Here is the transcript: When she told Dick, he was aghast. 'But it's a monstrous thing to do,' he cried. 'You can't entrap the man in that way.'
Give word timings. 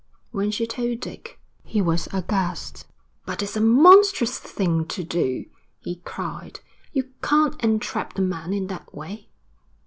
When 0.31 0.49
she 0.49 0.65
told 0.65 0.99
Dick, 0.99 1.39
he 1.63 1.79
was 1.79 2.07
aghast. 2.11 2.87
'But 3.27 3.43
it's 3.43 3.55
a 3.55 3.61
monstrous 3.61 4.39
thing 4.39 4.87
to 4.87 5.03
do,' 5.03 5.45
he 5.79 5.97
cried. 5.97 6.59
'You 6.91 7.11
can't 7.21 7.63
entrap 7.63 8.13
the 8.15 8.23
man 8.23 8.51
in 8.51 8.65
that 8.65 8.95
way.' 8.95 9.29